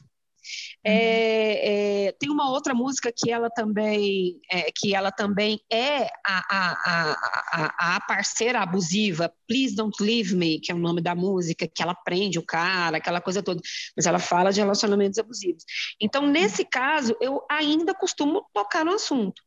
[0.86, 0.92] Uhum.
[0.92, 6.44] É, é, tem uma outra música que ela também é, que ela também é a,
[6.50, 7.18] a,
[7.52, 11.82] a, a, parceira abusiva, Please Don't Leave Me, que é o nome da música, que
[11.82, 13.62] ela prende o cara, aquela coisa toda,
[13.96, 15.64] mas ela fala de relacionamentos abusivos.
[16.00, 19.42] Então, nesse caso, eu ainda costumo tocar no assunto.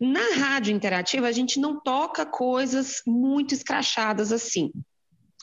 [0.00, 4.72] Na rádio interativa, a gente não toca coisas muito escrachadas assim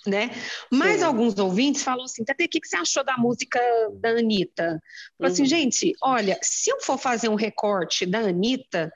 [0.05, 0.31] né?
[0.71, 1.05] Mas Sim.
[1.05, 3.59] alguns ouvintes falam assim, Tati, o que, você achou da música
[3.99, 4.81] da Anitta?
[5.19, 5.27] Uhum.
[5.27, 8.91] assim, gente, olha, se eu for fazer um recorte da Anitta,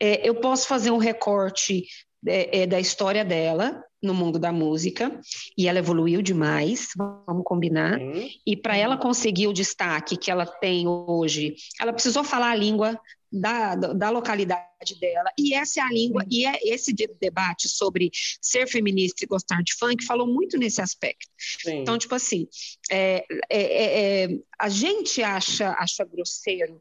[0.00, 1.86] é, eu posso fazer um recorte
[2.26, 5.20] é, é, da história dela no mundo da música,
[5.56, 8.28] e ela evoluiu demais, vamos combinar, uhum.
[8.46, 12.98] e para ela conseguir o destaque que ela tem hoje, ela precisou falar a língua
[13.30, 15.30] da, da localidade dela.
[15.38, 19.74] E essa é a língua, e é esse debate sobre ser feminista e gostar de
[19.74, 21.28] funk falou muito nesse aspecto.
[21.36, 21.80] Sim.
[21.80, 22.46] Então, tipo assim,
[22.90, 26.80] é, é, é, é a gente acha, acha grosseiro,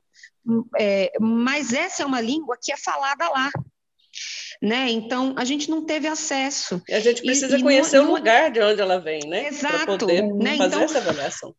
[0.80, 3.52] é, mas essa é uma língua que é falada lá.
[4.62, 4.90] Né?
[4.90, 6.82] Então, a gente não teve acesso.
[6.88, 9.48] E a gente precisa e, conhecer o lugar de onde ela vem, né?
[9.48, 9.86] Exato.
[9.86, 10.58] Para poder né?
[10.58, 11.56] fazer então, essa avaliação.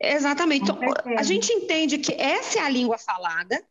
[0.00, 0.64] Exatamente.
[0.64, 0.78] Então,
[1.16, 3.62] a gente entende que essa é a língua falada,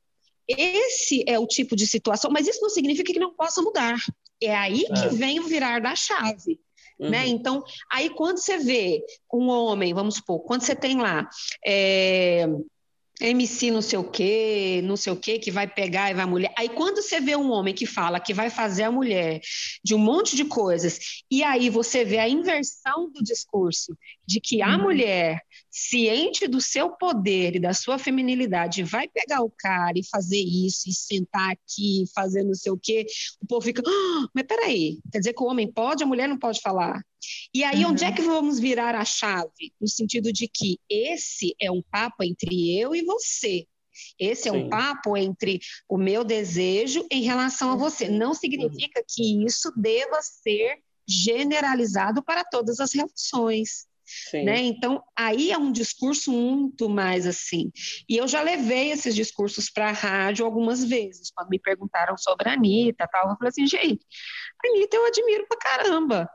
[0.47, 3.97] esse é o tipo de situação, mas isso não significa que não possa mudar.
[4.41, 5.09] É aí que é.
[5.09, 6.59] vem o virar da chave.
[6.99, 7.05] Né?
[7.05, 7.09] Uhum.
[7.09, 7.27] Né?
[7.27, 11.27] Então, aí quando você vê um homem, vamos supor, quando você tem lá
[11.65, 12.47] é,
[13.21, 16.53] MC não sei o quê, não sei o quê, que vai pegar e vai mulher.
[16.57, 19.39] Aí quando você vê um homem que fala que vai fazer a mulher
[19.83, 24.61] de um monte de coisas, e aí você vê a inversão do discurso de que
[24.61, 24.83] a uhum.
[24.83, 30.41] mulher, ciente do seu poder e da sua feminilidade, vai pegar o cara e fazer
[30.41, 33.05] isso, e sentar aqui, fazer não sei o quê,
[33.41, 36.37] o povo fica, ah, mas peraí, quer dizer que o homem pode, a mulher não
[36.37, 37.01] pode falar?
[37.53, 37.91] E aí, uhum.
[37.91, 38.15] onde é uhum.
[38.15, 39.73] que vamos virar a chave?
[39.79, 43.65] No sentido de que esse é um papo entre eu e você.
[44.19, 44.57] Esse é Sim.
[44.57, 48.09] um papo entre o meu desejo em relação a você.
[48.09, 53.85] Não significa que isso deva ser generalizado para todas as relações.
[54.43, 54.61] Né?
[54.61, 57.71] Então, aí é um discurso muito mais assim.
[58.07, 62.49] E eu já levei esses discursos para a rádio algumas vezes, quando me perguntaram sobre
[62.49, 64.05] a Anitta, tal, eu falei assim, gente,
[64.63, 66.29] a Anitta eu admiro pra caramba.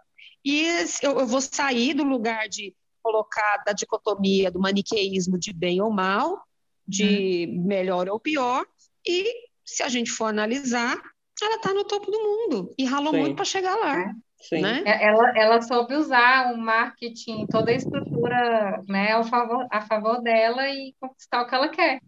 [0.45, 0.67] E
[1.03, 5.91] eu, eu vou sair do lugar de colocar da dicotomia do maniqueísmo de bem ou
[5.91, 6.43] mal,
[6.87, 7.67] de hum.
[7.67, 8.67] melhor ou pior,
[9.07, 9.33] e
[9.65, 10.97] se a gente for analisar,
[11.43, 13.21] ela está no topo do mundo e ralou Sim.
[13.21, 14.12] muito para chegar lá.
[14.40, 14.62] Sim.
[14.62, 14.83] Né?
[14.85, 20.20] É, ela, ela soube usar o marketing, toda a estrutura né, ao favor, a favor
[20.22, 22.01] dela e conquistar o que ela quer.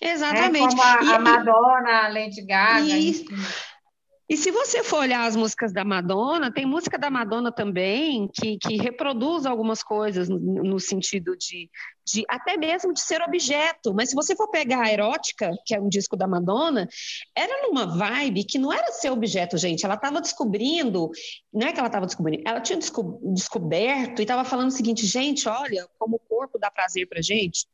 [0.00, 0.58] Exatamente.
[0.64, 2.82] É, como a, e, a Madonna, a Lady Gaga.
[2.82, 3.24] E,
[4.28, 8.58] e se você for olhar as músicas da Madonna, tem música da Madonna também que,
[8.58, 11.70] que reproduz algumas coisas no, no sentido de,
[12.06, 13.92] de até mesmo de ser objeto.
[13.92, 16.88] Mas se você for pegar a Erótica, que é um disco da Madonna,
[17.34, 19.84] era numa vibe que não era ser objeto, gente.
[19.84, 21.10] Ela estava descobrindo,
[21.52, 25.04] não é que ela estava descobrindo, ela tinha desco descoberto e estava falando o seguinte,
[25.04, 27.66] gente, olha como o corpo dá prazer pra gente.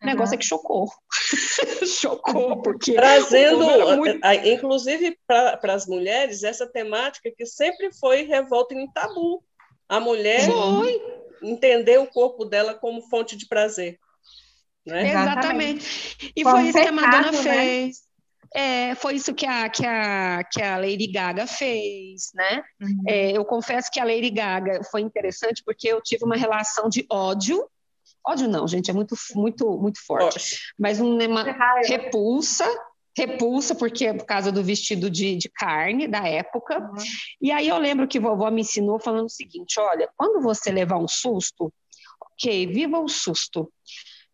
[0.00, 0.10] O uhum.
[0.10, 0.88] negócio é que chocou.
[1.86, 2.94] chocou, porque.
[2.94, 3.64] Trazendo,
[3.96, 4.18] muito...
[4.44, 9.42] inclusive, para as mulheres, essa temática que sempre foi revolta em tabu.
[9.88, 11.00] A mulher foi.
[11.42, 13.98] Entender o corpo dela como fonte de prazer.
[14.86, 15.10] Né?
[15.10, 16.32] Exatamente.
[16.34, 17.42] E foi isso que a Madonna né?
[17.42, 18.08] fez.
[18.54, 22.64] É, foi isso que a, que, a, que a Lady Gaga fez, né?
[22.80, 23.02] Uhum.
[23.06, 27.04] É, eu confesso que a Lady Gaga foi interessante porque eu tive uma relação de
[27.10, 27.68] ódio
[28.28, 30.60] ódio não, gente, é muito, muito, muito forte.
[30.78, 31.44] Mas uma
[31.86, 32.66] repulsa,
[33.16, 36.78] repulsa, porque é por causa do vestido de, de carne da época.
[36.78, 36.96] Uhum.
[37.40, 40.98] E aí eu lembro que vovó me ensinou falando o seguinte: olha, quando você levar
[40.98, 41.72] um susto,
[42.20, 43.72] ok, viva o susto,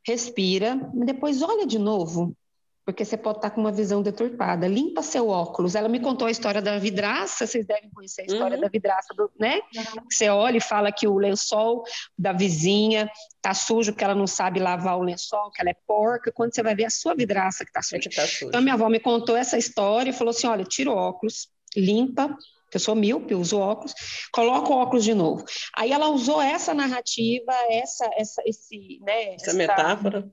[0.06, 2.36] respira, mas depois olha de novo
[2.84, 4.68] porque você pode estar com uma visão deturpada.
[4.68, 5.74] Limpa seu óculos.
[5.74, 8.60] Ela me contou a história da vidraça, vocês devem conhecer a história uhum.
[8.60, 9.60] da vidraça, do, né?
[9.74, 10.02] Uhum.
[10.10, 11.82] Você olha e fala que o lençol
[12.18, 16.30] da vizinha tá sujo, que ela não sabe lavar o lençol, que ela é porca,
[16.30, 17.96] quando você vai ver a sua vidraça que está suja.
[17.96, 18.46] É que tá suja.
[18.46, 22.36] Então, minha avó me contou essa história e falou assim: olha, tira o óculos, limpa,
[22.74, 23.94] eu sou míope, uso óculos,
[24.32, 25.44] coloca o óculos de novo.
[25.76, 30.30] Aí ela usou essa narrativa, essa, essa, esse, né, essa, essa metáfora,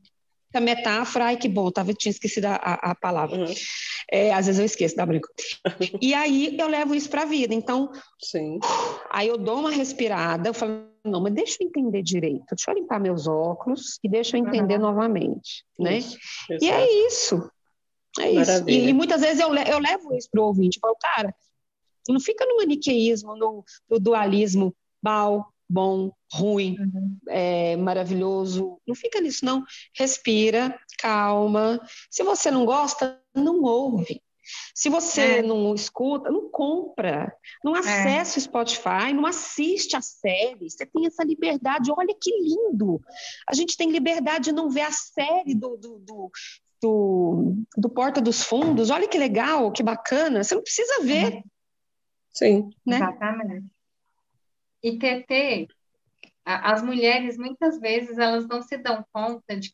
[0.57, 3.37] a metáfora, ai que bom, tava, tinha esquecido a, a, palavra.
[3.37, 3.53] Uhum.
[4.11, 5.27] É, às vezes eu esqueço, dá brinco.
[6.01, 7.53] e aí eu levo isso para a vida.
[7.53, 8.59] Então, Sim.
[9.09, 12.75] aí eu dou uma respirada, eu falo, não, mas deixa eu entender direito, deixa eu
[12.75, 14.81] limpar meus óculos e deixa eu entender uhum.
[14.81, 15.97] novamente, né?
[15.97, 16.17] Isso.
[16.61, 17.51] E é isso.
[18.19, 18.69] É isso.
[18.69, 21.33] E, e, muitas vezes eu, eu levo isso para o ouvinte, eu falo, cara,
[22.09, 27.17] não fica no maniqueísmo, no, no dualismo mal, bom, ruim, uhum.
[27.29, 28.77] é, maravilhoso.
[28.85, 29.63] Não fica nisso, não.
[29.97, 31.79] Respira, calma.
[32.09, 34.21] Se você não gosta, não ouve.
[34.75, 35.41] Se você é.
[35.41, 37.79] não escuta, não compra, não é.
[37.79, 40.69] acessa o Spotify, não assiste a série.
[40.69, 41.91] Você tem essa liberdade.
[41.91, 42.99] Olha que lindo!
[43.47, 46.31] A gente tem liberdade de não ver a série do, do, do,
[46.81, 48.89] do, do Porta dos Fundos.
[48.89, 50.43] Olha que legal, que bacana.
[50.43, 51.41] Você não precisa ver.
[52.33, 52.69] Sim.
[52.85, 52.97] Né?
[52.97, 53.80] Exatamente.
[54.83, 55.67] E TT,
[56.43, 59.71] as mulheres muitas vezes elas não se dão conta de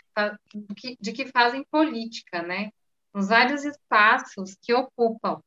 [0.75, 2.71] que, de que fazem política, né?
[3.13, 5.41] Nos vários espaços que ocupam.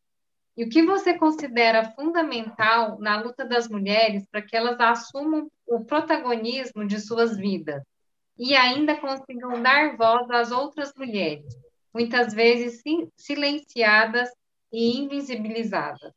[0.57, 5.85] E o que você considera fundamental na luta das mulheres para que elas assumam o
[5.85, 7.83] protagonismo de suas vidas
[8.39, 11.55] e ainda consigam dar voz às outras mulheres,
[11.95, 12.83] muitas vezes
[13.17, 14.31] silenciadas
[14.73, 16.13] e invisibilizadas?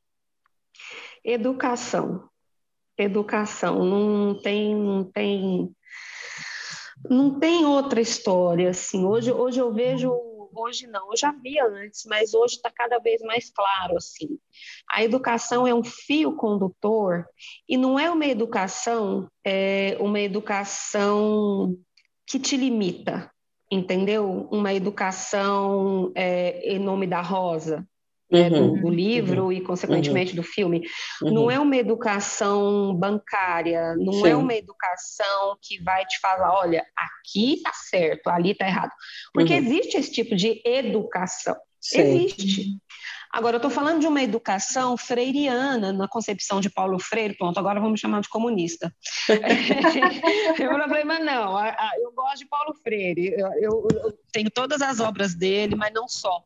[1.24, 2.30] Educação
[2.98, 5.76] educação, não tem, não tem,
[7.10, 9.06] não tem outra história assim.
[9.06, 10.12] Hoje, hoje eu vejo,
[10.54, 14.38] hoje não, eu já via antes, mas hoje está cada vez mais claro assim.
[14.92, 17.26] A educação é um fio condutor
[17.68, 21.78] e não é uma educação, é uma educação
[22.26, 23.32] que te limita,
[23.72, 24.48] entendeu?
[24.52, 27.88] Uma educação é, em nome da rosa,
[28.34, 30.82] né, uhum, do, do, livro uhum, e, consequentemente, uhum, do filme.
[31.22, 34.28] Não é uma educação bancária, não Sim.
[34.28, 38.92] é uma educação que vai te falar, olha, aqui está certo, ali está errado.
[39.34, 39.60] Porque uhum.
[39.60, 41.56] existe esse tipo de educação.
[41.80, 42.26] Sim.
[42.26, 42.78] Existe.
[43.34, 47.80] Agora, eu estou falando de uma educação freiriana, na concepção de Paulo Freire, pronto, agora
[47.80, 48.94] vamos chamar de comunista.
[50.60, 51.58] eu não problema não,
[51.98, 56.08] eu gosto de Paulo Freire, eu, eu, eu tenho todas as obras dele, mas não
[56.08, 56.44] só.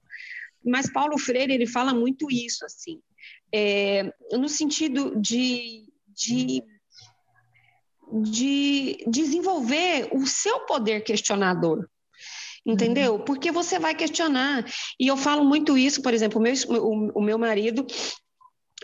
[0.64, 3.00] Mas Paulo Freire ele fala muito isso assim,
[3.54, 6.64] é, no sentido de, de,
[8.24, 11.88] de desenvolver o seu poder questionador.
[12.66, 13.16] entendeu?
[13.16, 13.24] Uhum.
[13.24, 14.66] Porque você vai questionar.
[15.00, 17.88] E eu falo muito isso, por exemplo, o meu, o, o meu marido,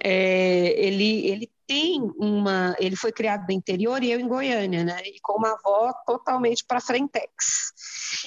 [0.02, 2.76] é, ele, ele tem uma.
[2.78, 5.02] Ele foi criado no interior e eu em Goiânia, né?
[5.06, 7.74] E com uma avó totalmente para frentex.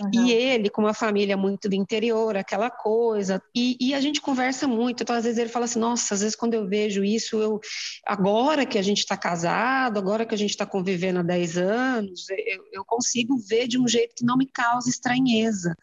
[0.00, 0.10] Uhum.
[0.12, 3.40] E ele, com uma família muito do interior, aquela coisa.
[3.54, 5.04] E, e, a gente conversa muito.
[5.04, 7.60] Então, às vezes, ele fala assim: nossa, às vezes, quando eu vejo isso, eu.
[8.04, 12.28] Agora que a gente está casado, agora que a gente está convivendo há 10 anos,
[12.30, 15.76] eu, eu, consigo ver de um jeito que não me causa estranheza.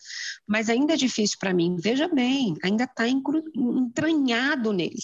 [0.45, 1.77] Mas ainda é difícil para mim.
[1.79, 4.99] Veja bem, ainda está entranhado nele.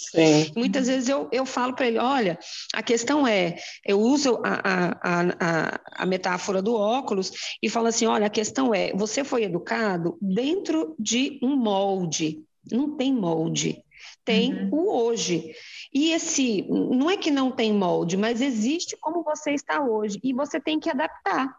[0.58, 2.38] Muitas vezes eu, eu falo para ele: olha
[2.74, 7.32] a questão é, eu uso a, a, a, a metáfora do óculos
[7.62, 12.96] e falo assim: olha, a questão é, você foi educado dentro de um molde, não
[12.96, 13.84] tem molde
[14.30, 14.70] tem uhum.
[14.72, 15.56] o hoje.
[15.92, 20.34] E esse, não é que não tem molde, mas existe como você está hoje e
[20.34, 21.52] você tem que adaptar.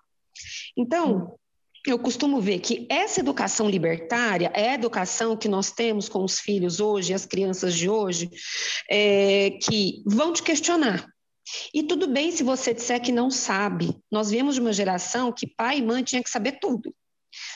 [0.77, 1.37] Então,
[1.87, 6.39] eu costumo ver que essa educação libertária é a educação que nós temos com os
[6.39, 8.31] filhos hoje, as crianças de hoje,
[8.91, 11.07] é, que vão te questionar.
[11.75, 13.97] E tudo bem se você disser que não sabe.
[14.11, 16.95] Nós viemos de uma geração que pai e mãe tinha que saber tudo.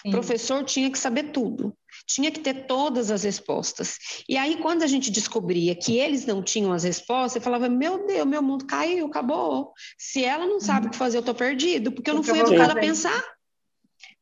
[0.03, 0.11] Sim.
[0.11, 1.77] Professor tinha que saber tudo.
[2.07, 3.97] Tinha que ter todas as respostas.
[4.29, 8.07] E aí, quando a gente descobria que eles não tinham as respostas, eu falava: Meu
[8.07, 9.73] Deus, meu mundo caiu, acabou.
[9.99, 12.73] Se ela não sabe o que fazer, eu estou perdido, porque eu não fui educada
[12.73, 13.23] a pensar.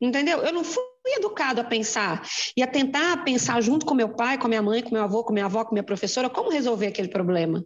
[0.02, 0.38] Entendeu?
[0.38, 0.82] Eu não fui
[1.16, 4.90] educado a pensar e a tentar pensar junto com meu pai, com minha mãe, com
[4.92, 7.64] meu avô, com minha avó, com minha professora, como resolver aquele problema.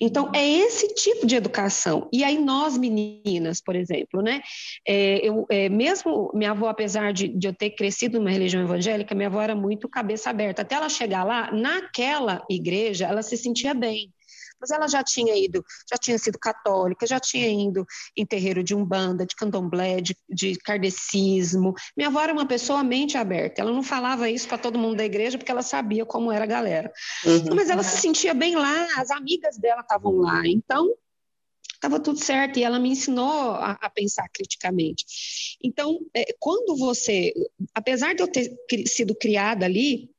[0.00, 2.08] Então, é esse tipo de educação.
[2.12, 4.40] E aí, nós, meninas, por exemplo, né?
[4.86, 9.14] É, eu, é, mesmo minha avó, apesar de, de eu ter crescido numa religião evangélica,
[9.14, 10.62] minha avó era muito cabeça aberta.
[10.62, 14.13] Até ela chegar lá, naquela igreja, ela se sentia bem
[14.64, 17.84] mas ela já tinha ido, já tinha sido católica, já tinha ido
[18.16, 21.74] em terreiro de umbanda, de candomblé, de, de kardecismo.
[21.94, 25.04] Minha avó era uma pessoa mente aberta, ela não falava isso para todo mundo da
[25.04, 26.90] igreja porque ela sabia como era a galera.
[27.26, 27.54] Uhum.
[27.54, 30.94] Mas ela se sentia bem lá, as amigas dela estavam lá, então
[31.74, 35.04] estava tudo certo e ela me ensinou a, a pensar criticamente.
[35.62, 37.34] Então, é, quando você,
[37.74, 40.10] apesar de eu ter sido criada ali,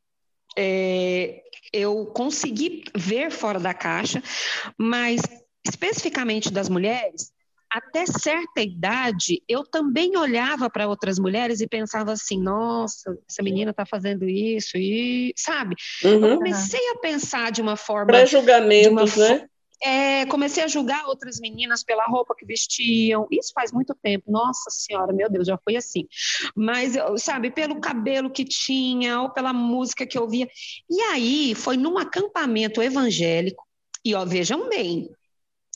[0.57, 1.41] é,
[1.73, 4.21] eu consegui ver fora da caixa,
[4.77, 5.21] mas
[5.67, 7.33] especificamente das mulheres,
[7.71, 13.71] até certa idade, eu também olhava para outras mulheres e pensava assim: nossa, essa menina
[13.71, 15.75] está fazendo isso, e sabe?
[16.03, 16.25] Uhum.
[16.25, 18.07] Eu comecei a pensar de uma forma.
[18.07, 19.47] Pré-julgamentos, né?
[19.83, 23.27] É, comecei a julgar outras meninas pela roupa que vestiam.
[23.31, 24.31] Isso faz muito tempo.
[24.31, 26.07] Nossa Senhora, meu Deus, já foi assim.
[26.55, 30.47] Mas, sabe, pelo cabelo que tinha, ou pela música que eu ouvia.
[30.89, 33.63] E aí, foi num acampamento evangélico.
[34.03, 35.09] E, ó, vejam bem,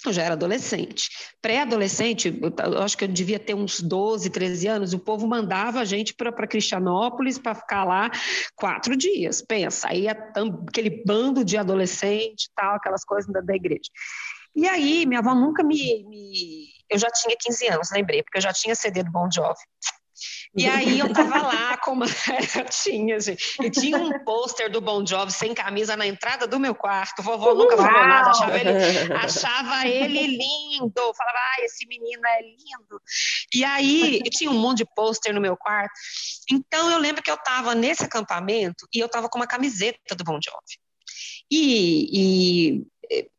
[0.06, 1.10] eu já era adolescente.
[1.42, 5.86] Pré-adolescente, eu acho que eu devia ter uns 12, 13 anos, o povo mandava a
[5.86, 8.10] gente para Cristianópolis para ficar lá
[8.56, 9.42] quatro dias.
[9.42, 13.90] Pensa, aí aquele bando de adolescente tal, aquelas coisas da, da igreja.
[14.56, 18.42] E aí, minha avó nunca me, me, Eu já tinha 15 anos, lembrei, porque eu
[18.42, 19.60] já tinha CD do Bon Jovi.
[20.56, 22.06] E aí eu tava lá com uma.
[22.84, 23.62] tinha, gente.
[23.62, 27.22] E tinha um pôster do Bon Jovi sem camisa na entrada do meu quarto.
[27.22, 28.70] Vovó nunca falou nada, achava ele,
[29.14, 30.94] achava ele lindo.
[30.96, 33.02] Falava, ah, esse menino é lindo.
[33.54, 35.94] E aí tinha um monte de pôster no meu quarto.
[36.52, 40.24] Então eu lembro que eu tava nesse acampamento e eu tava com uma camiseta do
[40.24, 40.80] Bon Jovi.
[41.52, 42.88] E, e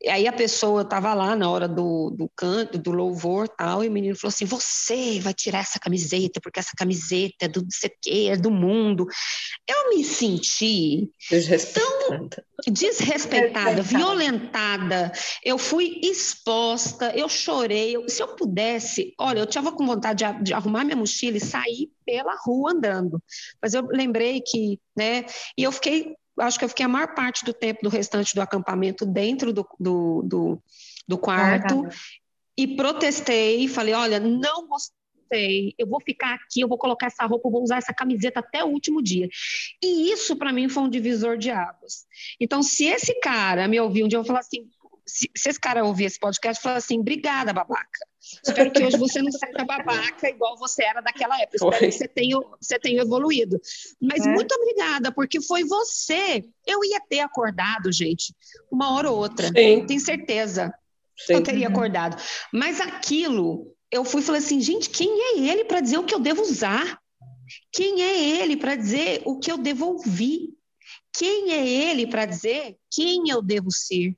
[0.09, 3.91] aí a pessoa estava lá na hora do, do canto, do louvor tal, e o
[3.91, 8.37] menino falou assim: Você vai tirar essa camiseta, porque essa camiseta é do não é
[8.37, 9.07] do mundo.
[9.69, 11.11] Eu me senti
[11.73, 12.29] tão
[12.69, 15.13] desrespeitada, violentada,
[15.45, 17.97] eu fui exposta, eu chorei.
[17.97, 21.41] Eu, se eu pudesse, olha, eu estava com vontade de, de arrumar minha mochila e
[21.41, 23.23] sair pela rua andando.
[23.63, 25.25] Mas eu lembrei que, né,
[25.57, 28.41] e eu fiquei acho que eu fiquei a maior parte do tempo do restante do
[28.41, 30.63] acampamento dentro do, do, do,
[31.07, 31.91] do quarto ah,
[32.57, 37.49] e protestei, falei, olha, não gostei, eu vou ficar aqui, eu vou colocar essa roupa,
[37.49, 39.29] eu vou usar essa camiseta até o último dia.
[39.83, 42.07] E isso para mim foi um divisor de águas.
[42.41, 44.69] Então, se esse cara me ouvir um dia, eu vou falar assim,
[45.11, 48.07] se, se, esse cara ouvir esse podcast, fala assim: obrigada, babaca.
[48.45, 51.57] Espero que hoje você não seja babaca igual você era daquela época.
[51.57, 51.91] Espero Oi.
[51.91, 53.61] que você tenha, você tenha evoluído.
[54.01, 54.31] Mas é.
[54.31, 56.45] muito obrigada, porque foi você.
[56.67, 58.35] Eu ia ter acordado, gente,
[58.71, 59.49] uma hora ou outra.
[59.49, 59.87] Sim.
[59.87, 60.73] Tenho certeza.
[61.17, 61.35] Sim.
[61.35, 62.21] Eu teria acordado.
[62.53, 66.15] Mas aquilo, eu fui e falei assim: gente, quem é ele para dizer o que
[66.15, 67.01] eu devo usar?
[67.73, 70.51] Quem é ele para dizer o que eu devo ouvir?
[71.13, 74.15] Quem é ele para dizer quem eu devo ser?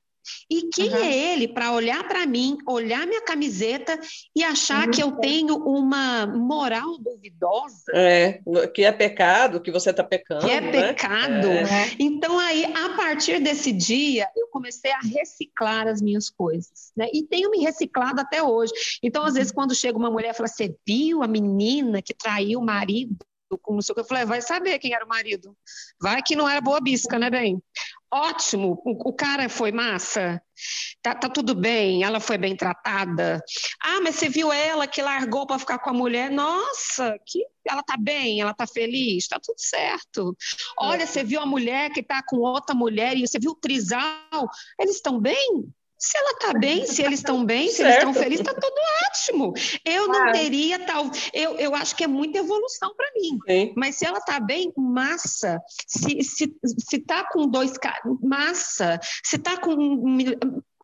[0.49, 1.03] E quem uhum.
[1.03, 3.99] é ele para olhar para mim, olhar minha camiseta
[4.35, 4.91] e achar uhum.
[4.91, 7.83] que eu tenho uma moral duvidosa?
[7.93, 8.41] É,
[8.73, 10.45] que é pecado, que você está pecando.
[10.45, 10.71] Que é né?
[10.71, 11.47] pecado.
[11.47, 11.95] É.
[11.99, 16.91] Então, aí, a partir desse dia, eu comecei a reciclar as minhas coisas.
[16.95, 17.09] Né?
[17.13, 18.73] E tenho me reciclado até hoje.
[19.01, 19.55] Então, às vezes, uhum.
[19.55, 23.17] quando chega uma mulher e fala: Você viu a menina que traiu o marido?
[23.57, 24.01] com não sei o que.
[24.01, 25.55] Eu falei, vai saber quem era o marido.
[26.01, 27.61] Vai que não era boa bisca, né, bem?
[28.15, 30.39] Ótimo, o, o cara foi massa,
[31.01, 33.43] tá, tá, tudo bem, ela foi bem tratada.
[33.81, 36.29] Ah, mas você viu ela que largou para ficar com a mulher?
[36.29, 40.37] Nossa, que ela tá bem, ela tá feliz, tá tudo certo.
[40.77, 44.47] Olha, você viu a mulher que tá com outra mulher e você viu o trisal?
[44.79, 45.73] Eles estão bem?
[46.03, 47.87] Se ela está bem, se eles estão bem, se certo.
[47.87, 48.75] eles estão felizes, está tudo
[49.07, 49.53] ótimo.
[49.85, 51.09] Eu não teria tal.
[51.31, 53.39] Eu, eu acho que é muita evolução para mim.
[53.47, 53.73] Sim.
[53.77, 55.61] Mas se ela está bem, massa.
[55.87, 58.99] Se está se, se tá com dois caras, massa.
[59.23, 59.73] Se está com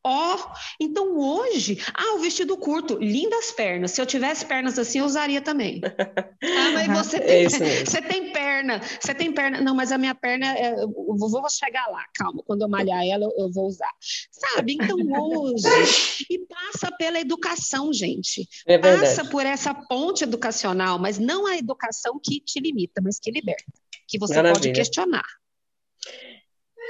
[0.02, 3.92] Ó, oh, então hoje, ah, o vestido curto, lindas pernas.
[3.92, 5.82] Se eu tivesse pernas assim, eu usaria também.
[6.42, 7.50] Ah, mas você é tem, é
[7.86, 9.62] você tem perna, você tem perna.
[9.62, 12.42] Não, mas a minha perna, é, eu vou chegar lá, calma.
[12.46, 13.92] Quando eu malhar ela, eu vou usar.
[14.32, 14.74] Sabe?
[14.74, 18.48] Então hoje, e passa pela educação, gente.
[18.66, 23.32] É passa por essa ponte educacional, mas não a educação que te limita, mas que
[23.32, 23.66] liberta,
[24.08, 24.62] que você Maravilha.
[24.62, 25.26] pode questionar.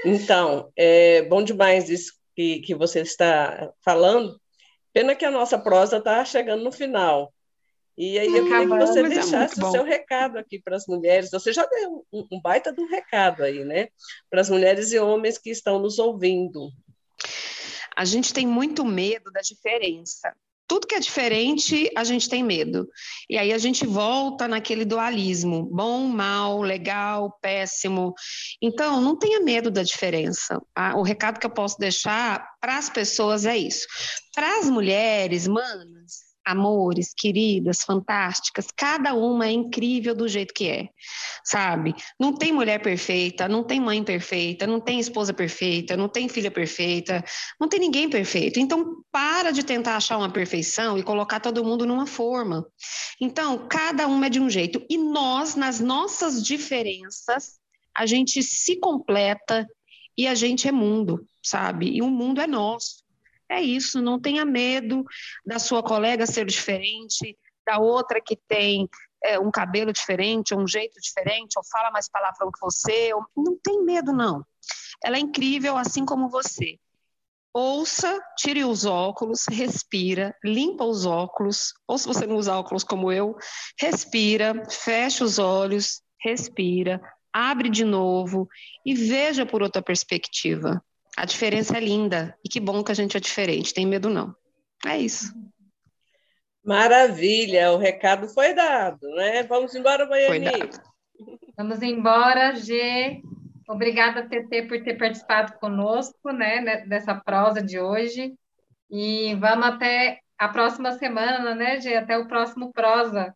[0.05, 4.39] Então, é bom demais isso que, que você está falando.
[4.93, 7.33] Pena que a nossa prosa está chegando no final.
[7.97, 10.87] E aí eu queria que você é deixasse é o seu recado aqui para as
[10.87, 11.31] mulheres.
[11.31, 13.89] Você já deu um, um baita de um recado aí, né?
[14.29, 16.71] Para as mulheres e homens que estão nos ouvindo.
[17.93, 20.33] A gente tem muito medo da diferença
[20.69, 22.87] tudo que é diferente, a gente tem medo.
[23.27, 28.13] E aí a gente volta naquele dualismo: bom, mal, legal, péssimo.
[28.61, 30.61] Então, não tenha medo da diferença.
[30.75, 30.95] Tá?
[30.95, 33.87] O recado que eu posso deixar para as pessoas é isso.
[34.35, 40.89] Para as mulheres, manas, amores, queridas, fantásticas, cada uma é incrível do jeito que é,
[41.43, 41.93] sabe?
[42.19, 46.49] Não tem mulher perfeita, não tem mãe perfeita, não tem esposa perfeita, não tem filha
[46.49, 47.23] perfeita,
[47.59, 48.59] não tem ninguém perfeito.
[48.59, 52.65] Então, para de tentar achar uma perfeição e colocar todo mundo numa forma.
[53.21, 54.83] Então, cada uma é de um jeito.
[54.89, 57.59] E nós, nas nossas diferenças,
[57.95, 59.67] a gente se completa
[60.17, 61.89] e a gente é mundo, sabe?
[61.89, 63.08] E o mundo é nosso.
[63.49, 65.03] É isso, não tenha medo
[65.45, 68.87] da sua colega ser diferente, da outra que tem
[69.23, 73.13] é, um cabelo diferente, um jeito diferente, ou fala mais palavrão que você.
[73.13, 73.25] Ou...
[73.35, 74.45] Não tem medo, não.
[75.03, 76.77] Ela é incrível assim como você.
[77.51, 83.11] Ouça, tire os óculos, respira, limpa os óculos, ou se você não usa óculos como
[83.11, 83.35] eu,
[83.79, 87.01] respira, fecha os olhos, respira,
[87.33, 88.47] abre de novo
[88.85, 90.83] e veja por outra perspectiva.
[91.19, 94.33] A diferença é linda e que bom que a gente é diferente, tem medo não.
[94.85, 95.33] É isso.
[96.63, 99.43] Maravilha, o recado foi dado, né?
[99.43, 100.69] Vamos embora, Baiani.
[101.57, 103.21] Vamos embora, G.
[103.67, 108.33] Obrigada, TT, por ter participado conosco, né, dessa prosa de hoje.
[108.89, 111.97] E vamos até a próxima semana, né, G?
[111.97, 113.35] Até o próximo prosa.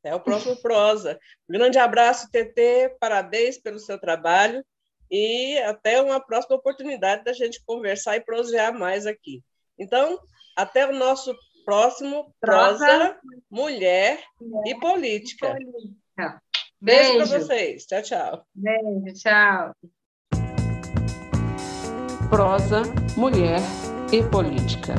[0.00, 1.18] Até o próximo prosa.
[1.48, 2.94] Um grande abraço, TT.
[3.00, 4.62] Parabéns pelo seu trabalho
[5.12, 9.42] e até uma próxima oportunidade da gente conversar e prosear mais aqui.
[9.78, 10.18] Então,
[10.56, 11.36] até o nosso
[11.66, 15.48] próximo Prosa, Prosa Mulher, Mulher e Política.
[15.48, 16.42] E política.
[16.80, 17.86] Beijo, Beijo para vocês.
[17.86, 18.46] Tchau, tchau.
[18.54, 19.72] Beijo, tchau.
[22.30, 22.82] Prosa,
[23.16, 23.60] Mulher
[24.10, 24.94] e Política.